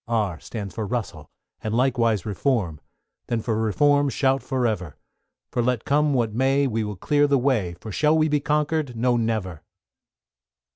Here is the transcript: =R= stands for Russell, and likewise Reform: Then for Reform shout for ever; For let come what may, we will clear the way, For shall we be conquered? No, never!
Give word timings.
=R= 0.07 0.39
stands 0.39 0.73
for 0.73 0.87
Russell, 0.87 1.29
and 1.63 1.75
likewise 1.75 2.25
Reform: 2.25 2.81
Then 3.27 3.39
for 3.39 3.55
Reform 3.61 4.09
shout 4.09 4.41
for 4.41 4.65
ever; 4.65 4.97
For 5.51 5.61
let 5.61 5.85
come 5.85 6.15
what 6.15 6.33
may, 6.33 6.65
we 6.65 6.83
will 6.83 6.95
clear 6.95 7.27
the 7.27 7.37
way, 7.37 7.75
For 7.79 7.91
shall 7.91 8.17
we 8.17 8.27
be 8.27 8.39
conquered? 8.39 8.95
No, 8.95 9.15
never! 9.15 9.61